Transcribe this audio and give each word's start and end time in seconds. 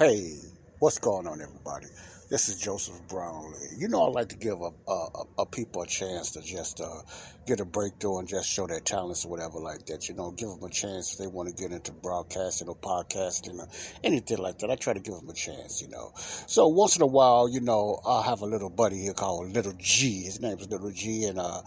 Hey, 0.00 0.32
what's 0.78 0.96
going 0.96 1.26
on, 1.26 1.42
everybody? 1.42 1.84
This 2.30 2.48
is 2.48 2.58
Joseph 2.58 3.06
Brownlee. 3.06 3.76
You 3.76 3.86
know, 3.86 4.04
I 4.04 4.08
like 4.08 4.30
to 4.30 4.36
give 4.36 4.58
a, 4.62 4.70
a, 4.90 5.24
a 5.40 5.44
people 5.44 5.82
a 5.82 5.86
chance 5.86 6.30
to 6.30 6.40
just 6.40 6.80
uh, 6.80 7.02
get 7.46 7.60
a 7.60 7.66
breakthrough 7.66 8.20
and 8.20 8.26
just 8.26 8.48
show 8.48 8.66
their 8.66 8.80
talents 8.80 9.26
or 9.26 9.28
whatever 9.30 9.58
like 9.58 9.84
that. 9.88 10.08
You 10.08 10.14
know, 10.14 10.30
give 10.30 10.48
them 10.48 10.62
a 10.62 10.70
chance 10.70 11.12
if 11.12 11.18
they 11.18 11.26
want 11.26 11.54
to 11.54 11.62
get 11.62 11.72
into 11.72 11.92
broadcasting 11.92 12.68
or 12.68 12.76
podcasting 12.76 13.58
or 13.58 13.68
anything 14.02 14.38
like 14.38 14.60
that. 14.60 14.70
I 14.70 14.76
try 14.76 14.94
to 14.94 15.00
give 15.00 15.16
them 15.16 15.28
a 15.28 15.34
chance, 15.34 15.82
you 15.82 15.88
know. 15.88 16.12
So 16.14 16.68
once 16.68 16.96
in 16.96 17.02
a 17.02 17.06
while, 17.06 17.46
you 17.46 17.60
know, 17.60 18.00
I 18.08 18.22
have 18.22 18.40
a 18.40 18.46
little 18.46 18.70
buddy 18.70 19.02
here 19.02 19.12
called 19.12 19.52
Little 19.52 19.74
G. 19.76 20.22
His 20.22 20.40
name 20.40 20.58
is 20.58 20.70
Little 20.70 20.92
G, 20.92 21.24
and 21.24 21.38
uh, 21.38 21.60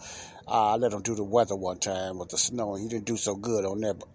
I 0.48 0.74
let 0.74 0.92
him 0.92 1.02
do 1.02 1.14
the 1.14 1.22
weather 1.22 1.54
one 1.54 1.78
time 1.78 2.18
with 2.18 2.30
the 2.30 2.38
snow, 2.38 2.74
and 2.74 2.82
he 2.82 2.88
didn't 2.88 3.06
do 3.06 3.16
so 3.16 3.36
good 3.36 3.64
on 3.64 3.80
that. 3.82 4.00
But, 4.00 4.08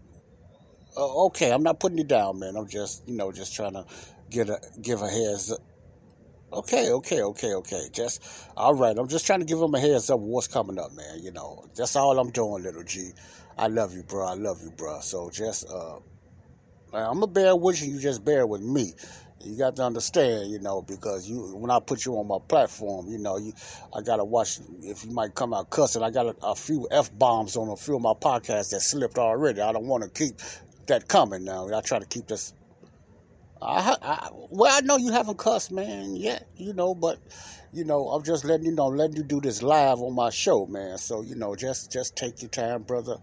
uh, 0.98 1.26
okay, 1.26 1.52
I'm 1.52 1.64
not 1.64 1.80
putting 1.80 1.98
you 1.98 2.04
down, 2.04 2.40
man. 2.40 2.56
I'm 2.56 2.68
just, 2.68 3.08
you 3.08 3.16
know, 3.16 3.32
just 3.32 3.56
trying 3.56 3.74
to 3.74 3.86
get 4.30 4.50
a 4.50 4.60
give 4.82 5.02
a 5.02 5.08
heads 5.08 5.52
up. 5.52 5.60
Okay, 6.52 6.92
okay, 6.92 7.22
okay, 7.22 7.54
okay. 7.54 7.90
Just 7.92 8.24
all 8.58 8.74
right. 8.74 8.98
I'm 8.98 9.08
just 9.08 9.26
trying 9.28 9.40
to 9.40 9.46
give 9.46 9.60
them 9.60 9.76
a 9.76 9.80
heads 9.80 10.10
up 10.10 10.20
what's 10.20 10.48
coming 10.48 10.80
up, 10.80 10.92
man. 10.94 11.20
You 11.22 11.32
know, 11.32 11.66
that's 11.76 11.96
all 11.96 12.18
I'm 12.18 12.32
doing, 12.32 12.64
little 12.64 12.84
G. 12.84 13.12
I 13.58 13.68
love 13.68 13.94
you, 13.94 14.04
bro. 14.04 14.26
I 14.26 14.34
love 14.34 14.62
you, 14.64 14.72
bro. 14.72 15.00
So 15.02 15.30
just 15.30 15.70
uh, 15.70 16.00
I'm 16.92 17.20
gonna 17.20 17.28
bear 17.28 17.56
with 17.56 17.82
you. 17.84 17.94
You 17.94 18.00
just 18.00 18.26
bear 18.26 18.48
with 18.48 18.62
me. 18.62 18.94
You 19.46 19.58
got 19.58 19.76
to 19.78 19.84
understand, 19.84 20.52
you 20.52 20.60
know, 20.60 20.82
because 20.82 21.30
you 21.30 21.56
when 21.56 21.70
I 21.70 21.80
put 21.80 22.04
you 22.04 22.14
on 22.18 22.28
my 22.28 22.40
platform, 22.48 23.08
you 23.08 23.20
know, 23.20 23.38
you 23.38 23.54
I 23.96 24.02
gotta 24.02 24.26
watch 24.26 24.60
if 24.82 25.06
you 25.06 25.12
might 25.12 25.36
come 25.36 25.54
out 25.54 25.70
cussing. 25.70 26.02
I 26.02 26.10
got 26.10 26.26
a, 26.26 26.36
a 26.44 26.56
few 26.56 26.88
f 26.90 27.16
bombs 27.18 27.56
on 27.56 27.70
a 27.70 27.76
few 27.76 27.96
of 27.96 28.02
my 28.02 28.14
podcasts 28.14 28.72
that 28.72 28.82
slipped 28.82 29.20
already. 29.20 29.62
I 29.62 29.72
don't 29.72 29.86
want 29.86 30.04
to 30.04 30.10
keep 30.10 30.42
that 30.90 31.08
coming 31.08 31.46
now. 31.46 31.70
I 31.74 31.82
try 31.82 32.00
to 32.00 32.06
keep 32.06 32.28
this 32.28 32.54
I, 33.62 33.98
I, 34.02 34.30
well, 34.52 34.74
I 34.74 34.82
know 34.82 34.98
you 34.98 35.12
haven't 35.12 35.38
cussed, 35.38 35.72
man, 35.72 36.16
yet, 36.16 36.48
you 36.56 36.74
know, 36.74 36.96
but 36.96 37.20
you 37.74 37.84
know, 37.84 38.10
I'm 38.10 38.24
just 38.24 38.46
letting 38.46 38.66
you 38.66 38.72
know, 38.74 38.88
letting 38.88 39.18
you 39.18 39.24
do 39.24 39.42
this 39.42 39.62
live 39.62 40.00
on 40.00 40.16
my 40.16 40.30
show, 40.30 40.66
man. 40.66 40.98
So 40.98 41.22
you 41.22 41.36
know, 41.36 41.56
just 41.56 41.92
just 41.92 42.16
take 42.16 42.42
your 42.42 42.50
time, 42.50 42.84
brother. 42.84 43.18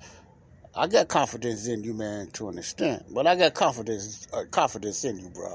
I 0.78 0.88
got 0.88 1.08
confidence 1.08 1.66
in 1.68 1.82
you, 1.84 1.94
man, 1.94 2.26
to 2.32 2.50
an 2.50 2.58
extent, 2.58 3.06
but 3.10 3.26
I 3.26 3.34
got 3.34 3.54
confidence 3.54 4.28
uh, 4.30 4.44
confidence 4.50 5.04
in 5.04 5.18
you, 5.18 5.30
bro. 5.30 5.54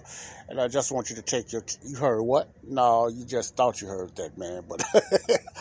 And 0.49 0.59
I 0.59 0.67
just 0.67 0.91
want 0.91 1.11
you 1.11 1.15
to 1.17 1.21
take 1.21 1.53
your. 1.53 1.63
You 1.85 1.97
heard 1.97 2.23
what? 2.23 2.49
No, 2.63 3.07
you 3.07 3.23
just 3.25 3.55
thought 3.55 3.81
you 3.81 3.87
heard 3.87 4.15
that, 4.15 4.35
man. 4.35 4.63
But 4.67 4.83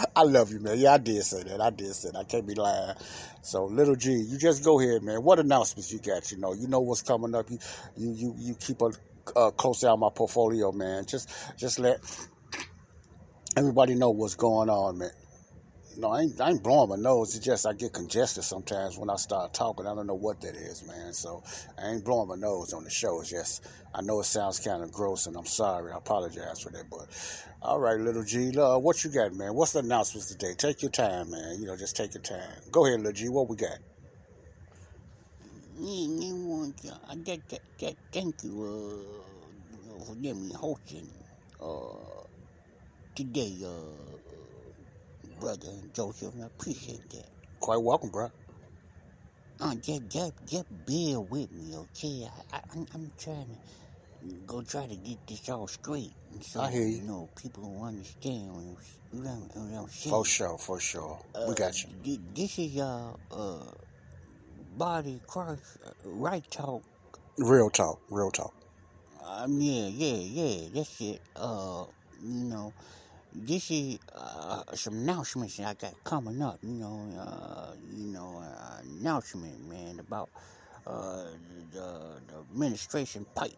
I 0.17 0.23
love 0.23 0.51
you, 0.51 0.61
man. 0.61 0.79
Yeah, 0.79 0.95
I 0.95 0.99
did 0.99 1.23
say 1.25 1.43
that. 1.43 1.61
I 1.61 1.69
did 1.69 1.95
say 1.95 2.11
that. 2.11 2.19
I 2.19 2.25
can't 2.25 2.47
be 2.47 2.55
lying. 2.55 2.95
So, 3.43 3.67
little 3.67 3.97
G, 3.97 4.13
you 4.13 4.39
just 4.39 4.65
go 4.65 4.81
ahead, 4.81 5.03
man. 5.03 5.23
What 5.23 5.39
announcements 5.39 5.93
you 5.93 5.99
got? 5.99 6.33
You 6.33 6.39
know, 6.39 6.55
you 6.55 6.67
know 6.67 6.81
what's 6.81 7.03
coming 7.03 7.35
up. 7.35 7.51
You 7.51 7.59
you 7.99 8.13
you, 8.13 8.35
you 8.39 8.55
keep 8.55 8.81
a 8.81 8.91
uh, 9.37 9.51
close 9.51 9.85
on 9.85 10.01
my 10.01 10.09
portfolio, 10.15 10.73
man. 10.73 11.05
Just 11.05 11.31
just 11.59 11.79
let 11.79 12.01
everybody 13.59 13.95
know 13.95 14.11
what's 14.11 14.37
going 14.37 14.71
on, 14.71 14.97
man. 14.97 15.11
No, 15.97 16.11
I 16.13 16.23
ain't, 16.23 16.41
I 16.41 16.51
ain't 16.51 16.63
blowing 16.63 16.89
my 16.89 16.97
nose. 16.97 17.35
It's 17.35 17.45
just 17.45 17.67
I 17.67 17.73
get 17.73 17.93
congested 17.93 18.45
sometimes 18.45 18.97
when 18.97 19.11
I 19.11 19.17
start 19.17 19.53
talking. 19.55 19.87
I 19.87 19.95
don't 19.95 20.07
know 20.07 20.15
what 20.15 20.41
that 20.43 20.55
is, 20.57 20.85
man. 20.87 21.13
So 21.13 21.43
I 21.79 21.89
ain't 21.91 22.05
blowing 22.05 22.29
my 22.29 22.37
nose 22.37 22.73
on 22.73 22.85
the 22.85 22.91
show. 22.91 23.21
It's 23.21 23.31
just 23.31 23.67
I 23.95 24.01
know 24.03 24.21
it 24.21 24.25
sounds 24.25 24.61
kind 24.61 24.83
of 24.83 24.93
gross, 24.93 25.27
and 25.27 25.37
I'm 25.37 25.47
sorry. 25.47 25.93
I 25.93 25.99
apologize 25.99 26.61
for 26.61 26.71
that. 26.71 26.85
But 26.91 27.09
all 27.63 27.81
right, 27.81 27.99
little 27.99 28.23
G, 28.25 28.57
uh, 28.57 28.79
what 28.79 29.05
you 29.05 29.11
got, 29.11 29.35
man? 29.35 29.55
What's 29.55 29.73
the 29.73 29.81
announcements 29.81 30.29
today? 30.29 30.55
Take 30.57 30.83
your 30.83 30.91
time, 30.93 31.31
man. 31.31 31.61
You 31.61 31.67
know, 31.67 31.77
just 31.77 31.97
take 31.97 32.15
your 32.15 32.23
time. 32.23 32.61
Go 32.71 32.87
ahead, 32.87 33.01
little 33.01 33.13
G. 33.13 33.29
What 33.29 33.49
we 33.49 33.57
got? 33.57 33.79
I 37.09 37.17
get 37.17 37.49
that, 37.49 37.61
that 37.81 37.95
thank 38.13 38.45
you 38.45 38.53
uh, 38.63 40.05
for 40.05 40.15
me 40.15 40.53
hosting 40.55 41.11
uh, 41.61 42.23
today, 43.15 43.63
uh, 43.65 44.50
brother 45.41 45.69
and 45.69 45.93
Joseph. 45.95 46.35
I 46.41 46.47
appreciate 46.47 47.09
that. 47.11 47.29
Quite 47.61 47.83
welcome, 47.83 48.11
bro. 48.11 48.29
Uh, 49.59 49.75
just, 49.75 50.09
just, 50.09 50.33
just 50.47 50.67
bear 50.87 51.21
with 51.21 51.51
me, 51.51 51.77
okay? 51.77 52.29
I, 52.53 52.57
I, 52.57 52.61
I'm 52.95 53.13
trying 53.19 53.59
to 54.23 54.35
go 54.47 54.63
try 54.63 54.87
to 54.87 54.97
get 54.97 55.27
this 55.27 55.49
all 55.49 55.67
straight. 55.67 56.13
So, 56.43 56.61
I 56.61 56.71
hear 56.71 56.87
you. 56.87 56.97
You 56.99 57.03
know, 57.03 57.31
people 57.41 57.75
will 57.75 57.85
understand 57.85 58.53
what 58.55 58.65
I'm, 58.65 58.77
what 59.13 59.83
I'm 59.83 59.89
saying. 59.89 60.15
For 60.15 60.25
sure, 60.25 60.59
for 60.59 60.81
sure. 60.81 61.19
Uh, 61.35 61.47
we 61.49 61.55
got 61.55 61.75
you. 61.83 62.19
This 62.35 62.59
is, 62.59 62.79
uh, 62.79 63.13
uh, 63.31 63.73
body 64.77 65.21
Christ, 65.27 65.79
uh, 65.85 65.91
right 66.05 66.45
talk. 66.51 66.83
Real 67.39 67.71
talk, 67.71 68.01
real 68.11 68.31
talk. 68.31 68.55
Um, 69.25 69.61
yeah, 69.61 69.89
yeah, 69.89 70.17
yeah, 70.17 70.69
that's 70.75 71.01
it. 71.01 71.21
Uh, 71.37 71.85
you 72.23 72.45
know, 72.45 72.75
this 73.33 73.71
is 73.71 73.99
uh, 74.51 74.75
some 74.75 74.95
announcements 74.95 75.61
I 75.61 75.75
got 75.75 75.95
coming 76.05 76.43
up. 76.43 76.59
You 76.63 76.75
know, 76.75 77.09
uh, 77.19 77.75
you 77.95 78.09
know, 78.09 78.43
uh, 78.43 78.81
announcement, 78.83 79.69
man, 79.69 80.01
about 80.01 80.29
uh, 80.87 81.25
the, 81.73 82.21
the 82.27 82.39
administration 82.53 83.25
pipe. 83.35 83.53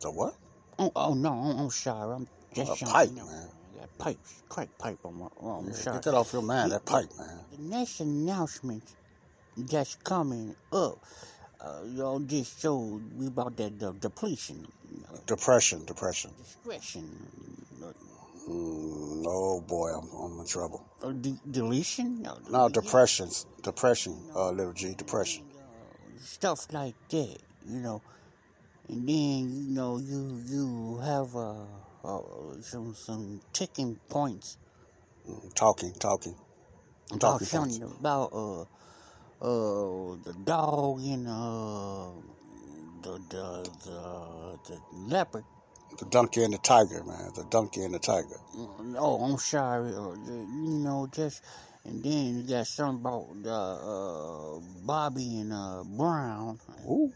The 0.00 0.10
what? 0.10 0.34
Oh, 0.78 0.92
oh 0.94 1.14
no, 1.14 1.32
I'm, 1.32 1.70
sorry. 1.70 2.14
I'm 2.14 2.28
just 2.54 2.82
a 2.82 2.86
pipe, 2.86 3.08
you 3.10 3.16
know, 3.16 3.26
man. 3.26 3.48
That 3.80 3.98
pipe, 3.98 4.18
crack 4.48 4.68
pipe 4.78 4.98
on 5.04 5.18
my. 5.18 5.26
Oh, 5.40 5.50
I'm 5.58 5.66
yeah, 5.66 5.72
sorry. 5.72 5.96
Get 5.96 6.04
that 6.04 6.14
off 6.14 6.32
your 6.32 6.42
mind. 6.42 6.70
That 6.72 6.86
pipe, 6.86 7.08
man. 7.18 7.40
The 7.56 7.62
next 7.62 8.00
announcement 8.00 8.84
that's 9.56 9.96
coming 9.96 10.54
up. 10.72 11.04
Uh, 11.60 11.80
you 11.84 11.98
know, 11.98 12.18
just 12.20 12.62
showed 12.62 13.02
we 13.18 13.26
about 13.26 13.56
that 13.56 13.78
the 13.78 13.92
depletion. 13.92 14.66
Depression, 15.26 15.84
depression. 15.84 16.30
Discretion. 16.38 17.04
Mm, 18.50 19.24
oh 19.26 19.60
boy, 19.60 19.90
I'm, 19.90 20.08
I'm 20.10 20.40
in 20.40 20.46
trouble. 20.46 20.84
Uh, 21.02 21.12
de- 21.12 21.40
deletion? 21.50 22.22
No, 22.22 22.38
no 22.50 22.68
depressions. 22.68 23.46
Depression, 23.62 24.16
uh, 24.34 24.50
little 24.50 24.72
G, 24.72 24.94
depression. 24.94 25.44
Uh, 25.56 26.18
stuff 26.20 26.66
like 26.72 26.96
that, 27.10 27.38
you 27.66 27.78
know. 27.80 28.02
And 28.88 29.08
then, 29.08 29.68
you 29.68 29.74
know, 29.74 29.98
you 29.98 30.42
you 30.46 31.00
have 31.04 31.36
uh, 31.36 31.64
uh 32.04 32.60
some 32.60 32.94
some 32.94 33.40
ticking 33.52 34.00
points. 34.08 34.58
Mm, 35.28 35.54
talking, 35.54 35.92
talking. 35.92 36.34
Talking 37.20 37.46
points. 37.46 37.78
about 37.78 38.32
uh 38.32 38.64
uh, 39.40 40.16
the 40.22 40.34
dog 40.44 41.00
and 41.00 41.26
uh, 41.26 42.10
the, 43.02 43.18
the, 43.30 43.70
the, 43.84 44.58
the 44.68 44.80
leopard. 44.92 45.44
The 45.98 46.06
donkey 46.06 46.44
and 46.44 46.54
the 46.54 46.58
tiger, 46.58 47.02
man. 47.04 47.30
The 47.34 47.44
donkey 47.50 47.82
and 47.82 47.94
the 47.94 47.98
tiger. 47.98 48.38
Oh, 48.96 49.22
I'm 49.22 49.38
sorry. 49.38 49.92
Uh, 49.94 50.14
you 50.14 50.78
know, 50.82 51.08
just 51.12 51.42
and 51.84 52.02
then 52.02 52.36
you 52.36 52.42
got 52.42 52.66
something 52.66 53.00
about 53.00 53.28
uh, 53.46 54.60
Bobby 54.84 55.40
and 55.40 55.52
uh, 55.52 55.82
Brown. 55.84 56.58
Ooh, 56.86 57.12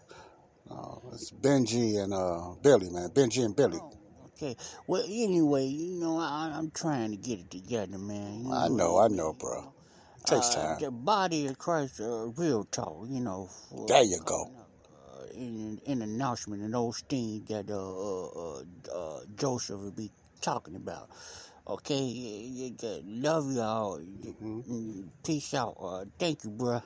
uh, 0.71 0.97
it's 1.12 1.31
Benji 1.31 2.03
and 2.03 2.12
uh, 2.12 2.55
Billy, 2.62 2.91
man. 2.91 3.11
Benji 3.11 3.44
and 3.44 3.55
Billy. 3.55 3.79
Oh, 3.81 3.97
okay. 4.26 4.56
Well, 4.87 5.03
anyway, 5.05 5.67
you 5.67 6.00
know, 6.00 6.19
I, 6.19 6.53
am 6.56 6.71
trying 6.71 7.11
to 7.11 7.17
get 7.17 7.41
it 7.41 7.50
together, 7.50 7.99
man. 7.99 8.44
You 8.44 8.53
I 8.53 8.69
know, 8.69 8.99
I 8.99 9.09
know, 9.09 9.35
bro. 9.35 9.73
It 10.19 10.26
Takes 10.26 10.56
uh, 10.56 10.62
time. 10.62 10.81
The 10.81 10.91
body 10.91 11.47
of 11.47 11.59
Christ, 11.59 12.00
uh, 12.00 12.29
real 12.37 12.65
talk, 12.65 13.06
you 13.09 13.21
know. 13.21 13.50
For, 13.69 13.87
there 13.87 14.03
you 14.03 14.19
go. 14.25 14.50
In 15.37 15.81
an 15.87 16.03
announcement 16.03 16.63
and 16.63 16.73
those 16.73 17.01
things 17.09 17.49
that 17.49 17.69
uh, 17.69 17.75
uh, 17.75 18.63
uh, 18.95 19.21
Joseph 19.37 19.81
will 19.81 19.91
be 19.91 20.11
talking 20.41 20.77
about. 20.77 21.11
Okay, 21.67 22.73
love 23.05 23.51
y'all. 23.51 23.99
Mm-hmm. 23.99 25.03
Peace 25.25 25.55
out. 25.55 25.77
Uh, 25.81 26.05
thank 26.19 26.45
you, 26.45 26.51
bruh. 26.51 26.83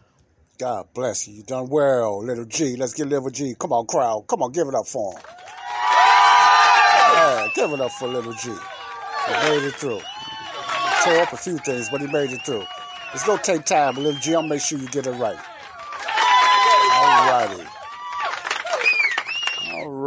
God 0.59 0.87
bless 0.95 1.29
you. 1.29 1.35
You 1.35 1.43
done 1.43 1.69
well, 1.69 2.25
little 2.25 2.47
G. 2.47 2.77
Let's 2.77 2.95
get 2.95 3.09
little 3.09 3.29
G. 3.29 3.55
Come 3.59 3.73
on, 3.73 3.87
crowd. 3.87 4.27
Come 4.29 4.43
on, 4.43 4.53
give 4.53 4.67
it 4.67 4.75
up 4.75 4.87
for 4.87 5.13
him. 5.13 5.23
Yeah, 7.13 7.49
give 7.55 7.71
it 7.73 7.81
up 7.81 7.91
for 7.93 8.09
little 8.09 8.33
G. 8.33 8.49
He 8.49 9.33
made 9.51 9.63
it 9.63 9.75
through. 9.75 10.01
Tore 11.05 11.21
up 11.21 11.33
a 11.33 11.37
few 11.37 11.59
things, 11.59 11.91
but 11.91 12.01
he 12.01 12.07
made 12.07 12.31
it 12.31 12.43
through. 12.47 12.65
It's 13.13 13.27
gonna 13.27 13.43
take 13.43 13.65
time, 13.65 13.95
but 13.95 14.05
little 14.05 14.21
G, 14.21 14.35
I'll 14.35 14.43
make 14.43 14.61
sure 14.63 14.79
you 14.79 14.89
get 14.89 15.07
it 15.07 15.13
right. 15.13 15.39
Alrighty. 16.99 17.68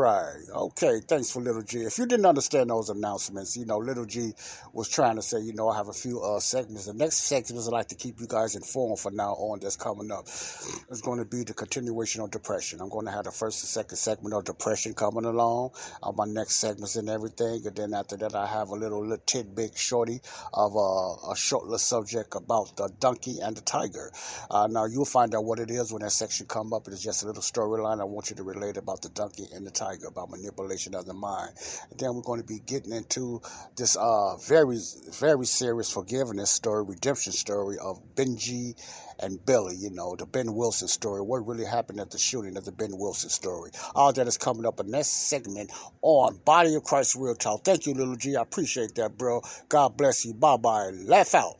Right. 0.01 0.45
Okay. 0.49 0.99
Thanks 1.07 1.29
for 1.29 1.43
Little 1.43 1.61
G. 1.61 1.81
If 1.81 1.99
you 1.99 2.07
didn't 2.07 2.25
understand 2.25 2.71
those 2.71 2.89
announcements, 2.89 3.55
you 3.55 3.65
know, 3.67 3.77
Little 3.77 4.05
G 4.05 4.33
was 4.73 4.89
trying 4.89 5.15
to 5.17 5.21
say, 5.21 5.39
you 5.41 5.53
know, 5.53 5.69
I 5.69 5.77
have 5.77 5.89
a 5.89 5.93
few 5.93 6.19
uh, 6.23 6.39
segments. 6.39 6.87
The 6.87 6.93
next 6.95 7.17
segments 7.17 7.67
I 7.67 7.71
like 7.71 7.89
to 7.89 7.95
keep 7.95 8.19
you 8.19 8.25
guys 8.25 8.55
informed 8.55 8.97
for 8.97 9.11
now 9.11 9.33
on 9.33 9.59
that's 9.59 9.75
coming 9.75 10.11
up 10.11 10.25
is 10.25 11.01
going 11.03 11.19
to 11.19 11.25
be 11.25 11.43
the 11.43 11.53
continuation 11.53 12.23
of 12.23 12.31
depression. 12.31 12.81
I'm 12.81 12.89
going 12.89 13.05
to 13.05 13.11
have 13.11 13.25
the 13.25 13.31
first 13.31 13.61
and 13.61 13.69
second 13.69 13.97
segment 13.97 14.33
of 14.33 14.43
depression 14.43 14.95
coming 14.95 15.25
along 15.25 15.69
on 16.01 16.15
my 16.15 16.25
next 16.25 16.55
segments 16.55 16.95
and 16.95 17.07
everything. 17.07 17.67
And 17.67 17.75
then 17.75 17.93
after 17.93 18.17
that, 18.17 18.33
I 18.33 18.47
have 18.47 18.69
a 18.69 18.75
little, 18.75 19.01
little 19.01 19.23
tidbit 19.27 19.77
shorty 19.77 20.19
of 20.51 20.75
uh, 20.75 21.31
a 21.31 21.35
short 21.35 21.65
little 21.65 21.77
subject 21.77 22.33
about 22.33 22.75
the 22.75 22.89
donkey 22.99 23.37
and 23.39 23.55
the 23.55 23.61
tiger. 23.61 24.11
Uh, 24.49 24.65
now, 24.65 24.85
you'll 24.85 25.05
find 25.05 25.35
out 25.35 25.45
what 25.45 25.59
it 25.59 25.69
is 25.69 25.93
when 25.93 26.01
that 26.01 26.11
section 26.11 26.47
come 26.47 26.73
up. 26.73 26.87
It 26.87 26.93
is 26.93 27.03
just 27.03 27.21
a 27.21 27.27
little 27.27 27.43
storyline 27.43 28.01
I 28.01 28.05
want 28.05 28.31
you 28.31 28.35
to 28.37 28.43
relate 28.43 28.77
about 28.77 29.03
the 29.03 29.09
donkey 29.09 29.45
and 29.53 29.63
the 29.67 29.71
tiger, 29.71 29.90
about 30.07 30.29
manipulation 30.29 30.95
of 30.95 31.05
the 31.05 31.13
mind. 31.13 31.51
And 31.89 31.99
then 31.99 32.15
we're 32.15 32.21
going 32.21 32.41
to 32.41 32.47
be 32.47 32.59
getting 32.59 32.91
into 32.91 33.41
this 33.75 33.95
uh, 33.95 34.37
very, 34.37 34.77
very 35.19 35.45
serious 35.45 35.91
forgiveness 35.91 36.51
story, 36.51 36.83
redemption 36.83 37.33
story 37.33 37.77
of 37.79 37.99
Benji 38.15 38.75
and 39.19 39.43
Billy, 39.45 39.75
you 39.75 39.91
know, 39.91 40.15
the 40.15 40.25
Ben 40.25 40.53
Wilson 40.53 40.87
story, 40.87 41.21
what 41.21 41.45
really 41.45 41.65
happened 41.65 41.99
at 41.99 42.11
the 42.11 42.17
shooting 42.17 42.57
of 42.57 42.65
the 42.65 42.71
Ben 42.71 42.97
Wilson 42.97 43.29
story. 43.29 43.71
All 43.95 44.11
that 44.13 44.27
is 44.27 44.37
coming 44.37 44.65
up 44.65 44.79
in 44.79 44.89
next 44.89 45.29
segment 45.29 45.71
on 46.01 46.39
Body 46.43 46.75
of 46.75 46.83
Christ 46.83 47.15
Real 47.15 47.35
Talk. 47.35 47.63
Thank 47.63 47.85
you, 47.85 47.93
Little 47.93 48.15
G. 48.15 48.35
I 48.35 48.41
appreciate 48.41 48.95
that, 48.95 49.17
bro. 49.17 49.41
God 49.69 49.97
bless 49.97 50.25
you. 50.25 50.33
Bye 50.33 50.57
bye. 50.57 50.91
Laugh 51.05 51.35
out. 51.35 51.57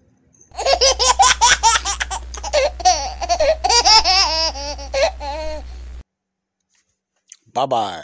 bye 7.54 7.66
bye. 7.66 8.04